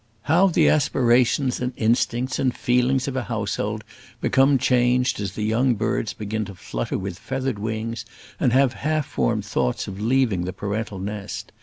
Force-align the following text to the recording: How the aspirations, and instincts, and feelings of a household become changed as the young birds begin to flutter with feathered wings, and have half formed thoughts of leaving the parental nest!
How 0.23 0.47
the 0.47 0.67
aspirations, 0.67 1.59
and 1.61 1.73
instincts, 1.77 2.39
and 2.39 2.57
feelings 2.57 3.07
of 3.07 3.15
a 3.15 3.25
household 3.25 3.83
become 4.19 4.57
changed 4.57 5.19
as 5.21 5.33
the 5.33 5.43
young 5.43 5.75
birds 5.75 6.11
begin 6.13 6.43
to 6.45 6.55
flutter 6.55 6.97
with 6.97 7.19
feathered 7.19 7.59
wings, 7.59 8.03
and 8.39 8.51
have 8.51 8.73
half 8.73 9.05
formed 9.05 9.45
thoughts 9.45 9.87
of 9.87 10.01
leaving 10.01 10.45
the 10.45 10.53
parental 10.53 10.97
nest! 10.97 11.51